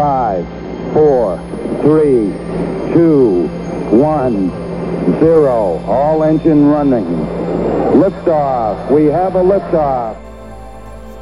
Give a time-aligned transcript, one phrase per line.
[0.00, 0.46] Five,
[0.94, 1.38] four,
[1.82, 2.32] three,
[2.94, 3.50] two,
[3.92, 4.50] one,
[5.20, 5.76] zero.
[5.86, 7.04] All engine running.
[8.00, 8.90] Liftoff.
[8.90, 10.16] We have a liftoff.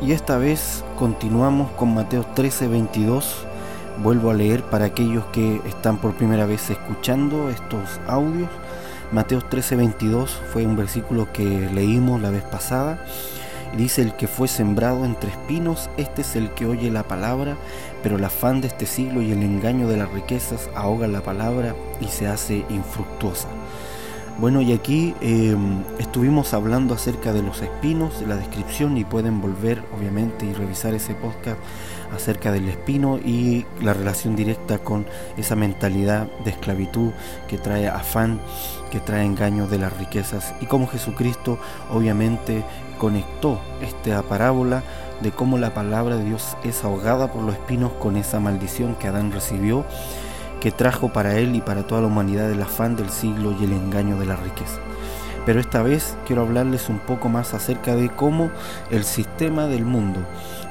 [0.01, 3.47] Y esta vez continuamos con Mateo 13, 22.
[4.05, 8.49] Vuelvo a leer para aquellos que están por primera vez escuchando estos audios.
[9.11, 13.01] Mateo 13, 22 fue un versículo que leímos la vez pasada
[13.77, 17.57] dice el que fue sembrado entre espinos, este es el que oye la palabra,
[18.03, 21.75] pero el afán de este siglo y el engaño de las riquezas ahogan la palabra
[22.01, 23.49] y se hace infructuosa.
[24.39, 29.83] Bueno, y aquí em, estuvimos hablando acerca de los espinos, la descripción, y pueden volver,
[29.97, 31.59] obviamente, y revisar ese podcast
[32.15, 35.07] acerca del espino y la relación directa con
[35.37, 37.11] esa mentalidad de esclavitud
[37.49, 38.39] que trae afán,
[38.93, 41.59] que trae engaño de las riquezas, y cómo Jesucristo,
[41.91, 42.63] obviamente,
[42.97, 44.85] conectó esta parábola
[45.21, 49.09] de cómo la palabra de Dios es ahogada por los espinos con esa maldición que
[49.09, 49.85] Adán recibió
[50.61, 53.73] que trajo para él y para toda la humanidad el afán del siglo y el
[53.73, 54.79] engaño de la riqueza.
[55.47, 58.51] Pero esta vez quiero hablarles un poco más acerca de cómo
[58.91, 60.21] el sistema del mundo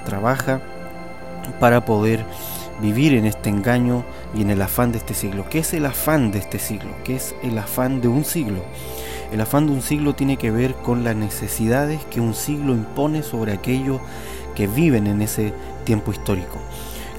[0.05, 0.61] trabaja
[1.59, 2.23] para poder
[2.81, 4.03] vivir en este engaño
[4.35, 5.45] y en el afán de este siglo.
[5.49, 6.91] ¿Qué es el afán de este siglo?
[7.03, 8.63] ¿Qué es el afán de un siglo?
[9.31, 13.23] El afán de un siglo tiene que ver con las necesidades que un siglo impone
[13.23, 13.99] sobre aquellos
[14.55, 15.53] que viven en ese
[15.83, 16.59] tiempo histórico.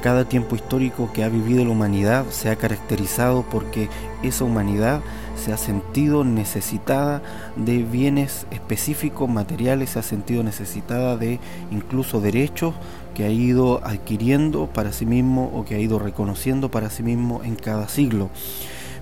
[0.03, 3.89] Cada tiempo histórico que ha vivido la humanidad se ha caracterizado porque
[4.23, 5.01] esa humanidad
[5.37, 7.21] se ha sentido necesitada
[7.57, 11.41] de bienes específicos, materiales, se ha sentido necesitada de
[11.73, 12.75] incluso derechos
[13.15, 17.43] que ha ido adquiriendo para sí mismo o que ha ido reconociendo para sí mismo
[17.43, 18.31] en cada siglo.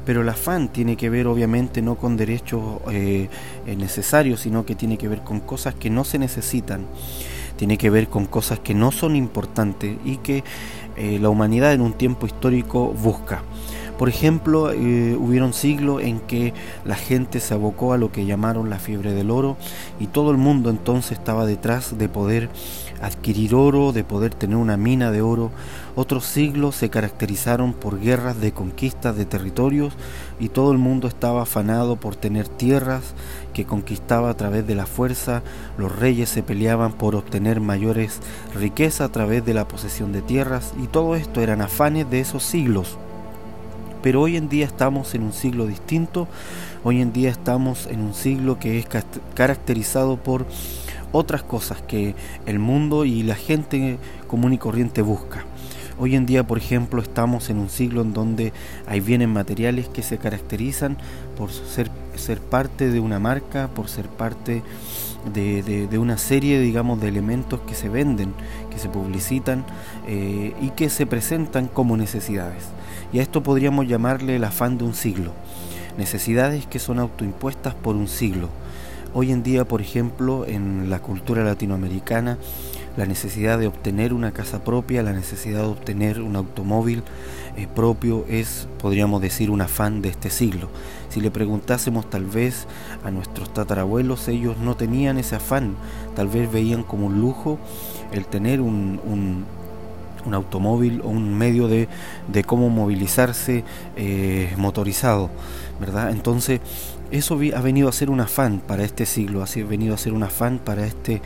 [0.07, 3.29] Pero el afán tiene que ver obviamente no con derechos eh,
[3.67, 6.87] necesarios, sino que tiene que ver con cosas que no se necesitan
[7.57, 10.45] tiene que ver con cosas que no son importantes y que
[10.97, 13.43] eh, la humanidad en un tiempo histórico busca.
[13.99, 16.53] Por ejemplo, eh, hubieron siglos en que
[16.85, 19.57] la gente se abocó a lo que llamaron la fiebre del oro
[19.99, 22.51] y todo el mundo entonces estaba detrás de poder
[23.01, 25.51] adquirir oro, de poder tener una mina de oro.
[25.95, 29.95] Otros siglos se caracterizaron por guerras de conquistas de territorios
[30.39, 33.15] y todo el mundo estaba afanado por tener tierras
[33.55, 35.43] que conquistaba a través de la fuerza.
[35.79, 38.21] Los reyes se peleaban por obtener mayores
[38.55, 42.43] riquezas a través de la posesión de tierras y todo esto eran afanes de esos
[42.43, 42.99] siglos.
[44.03, 46.29] Pero hoy en día estamos en un siglo distinto,
[46.85, 48.87] hoy en día estamos en un siglo que es
[49.35, 50.47] caracterizado por
[51.13, 52.15] otras cosas que
[52.47, 55.45] el mundo y la gente común y corriente busca.
[55.99, 58.53] Hoy en día, por ejemplo, estamos en un siglo en donde
[58.87, 60.99] hay bienes materiales que se caracterizan
[61.39, 61.91] por ser,
[62.51, 64.63] parte de una marca, por ser parte
[65.33, 68.35] de, de, una serie, digamos, de elementos que se venden,
[68.71, 69.65] que se publicitan
[70.07, 72.65] eh, y que se presentan como necesidades.
[73.11, 75.33] Y a esto podríamos llamarle el afán de un siglo.
[75.97, 78.51] Necesidades que son autoimpuestas por un siglo.
[79.15, 82.37] Hoy en día, por ejemplo, en la cultura latinoamericana,
[82.97, 87.03] la necesidad de obtener una casa propia, la necesidad de obtener un automóvil
[87.57, 90.69] eh, propio es, podríamos decir, un afán de este siglo.
[91.09, 92.67] Si le preguntásemos tal vez
[93.05, 95.77] a nuestros tatarabuelos, ellos no tenían ese afán,
[96.15, 97.59] tal vez veían como un lujo
[98.13, 99.45] el tener un, un
[100.27, 101.89] un automóvil o un medio de,
[102.29, 103.65] de cómo movilizarse
[103.97, 105.31] eh, motorizado,
[105.81, 106.11] ¿verdad?
[106.11, 106.61] Entonces,
[107.11, 110.23] eso ha venido a ser un afán para este siglo, ha venido a ser un
[110.23, 111.23] afán para este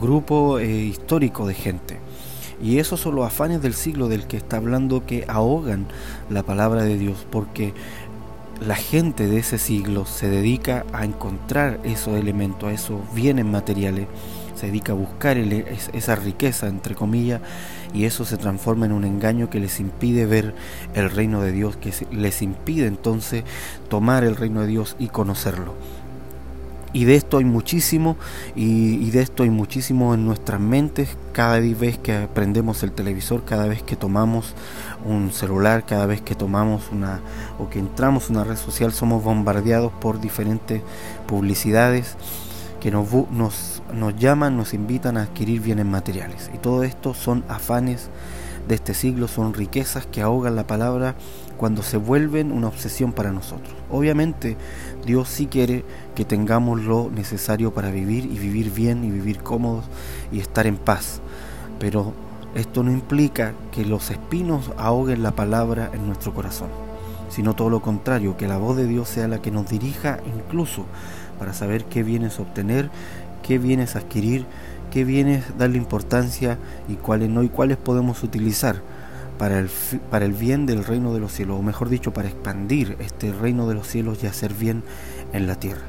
[0.00, 1.98] grupo eh, histórico de gente.
[2.62, 5.86] Y esos son los afanes del siglo del que está hablando que ahogan
[6.30, 7.74] la palabra de Dios, porque
[8.60, 14.06] la gente de ese siglo se dedica a encontrar esos elementos, esos bienes materiales
[14.54, 17.42] se dedica a buscar esa riqueza, entre comillas,
[17.92, 20.54] y eso se transforma en un engaño que les impide ver
[20.94, 23.44] el reino de Dios, que les impide entonces
[23.88, 25.74] tomar el reino de Dios y conocerlo.
[26.96, 28.16] Y de esto hay muchísimo,
[28.54, 33.66] y, de esto hay muchísimo en nuestras mentes cada vez que prendemos el televisor, cada
[33.66, 34.54] vez que tomamos
[35.04, 37.20] un celular, cada vez que tomamos una
[37.58, 40.80] o que entramos en una red social, somos bombardeados por diferentes
[41.26, 42.16] publicidades
[42.80, 46.50] que nos, nos, nos llaman, nos invitan a adquirir bienes materiales.
[46.54, 48.08] Y todo esto son afanes
[48.68, 51.14] de este siglo, son riquezas que ahogan la palabra
[51.56, 53.74] cuando se vuelven una obsesión para nosotros.
[53.90, 54.56] Obviamente
[55.04, 59.84] Dios sí quiere que tengamos lo necesario para vivir y vivir bien y vivir cómodos
[60.32, 61.20] y estar en paz.
[61.78, 62.12] Pero
[62.54, 66.68] esto no implica que los espinos ahoguen la palabra en nuestro corazón,
[67.28, 70.86] sino todo lo contrario, que la voz de Dios sea la que nos dirija incluso
[71.38, 72.90] para saber qué vienes a obtener,
[73.42, 74.46] qué vienes a adquirir,
[74.90, 76.58] qué vienes a darle importancia
[76.88, 78.76] y cuáles no y cuáles podemos utilizar
[79.38, 79.70] para el,
[80.10, 83.68] para el bien del reino de los cielos, o mejor dicho, para expandir este reino
[83.68, 84.82] de los cielos y hacer bien
[85.32, 85.82] en la tierra.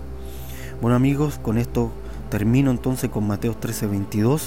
[0.81, 1.91] Bueno amigos, con esto
[2.29, 4.41] termino entonces con Mateo 13:22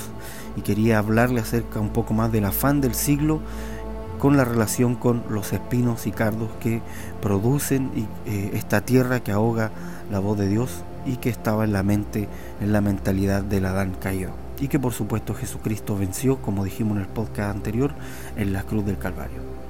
[0.57, 3.41] y quería hablarle acerca un poco más del afán del siglo
[4.19, 6.83] con la relación con los espinos y cardos que
[7.23, 7.91] producen
[8.27, 9.71] eh, esta tierra que ahoga
[10.11, 12.29] la voz de Dios y que estaba en la mente,
[12.61, 14.31] en la mentalidad del Adán caído.
[14.61, 17.93] Y que por supuesto Jesucristo venció, como dijimos en el podcast anterior,
[18.37, 19.70] en la cruz del Calvario.